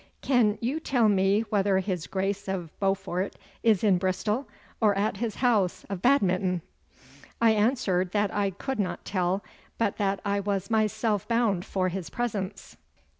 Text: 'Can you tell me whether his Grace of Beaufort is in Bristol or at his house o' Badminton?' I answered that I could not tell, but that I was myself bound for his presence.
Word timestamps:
'Can 0.23 0.57
you 0.61 0.79
tell 0.79 1.07
me 1.07 1.41
whether 1.51 1.77
his 1.77 2.07
Grace 2.07 2.47
of 2.47 2.71
Beaufort 2.79 3.35
is 3.61 3.83
in 3.83 3.99
Bristol 3.99 4.47
or 4.81 4.97
at 4.97 5.17
his 5.17 5.35
house 5.35 5.85
o' 5.91 5.95
Badminton?' 5.95 6.63
I 7.39 7.51
answered 7.51 8.11
that 8.11 8.33
I 8.33 8.49
could 8.49 8.79
not 8.79 9.05
tell, 9.05 9.43
but 9.77 9.97
that 9.97 10.19
I 10.25 10.39
was 10.39 10.71
myself 10.71 11.27
bound 11.27 11.65
for 11.65 11.89
his 11.89 12.09
presence. 12.09 12.77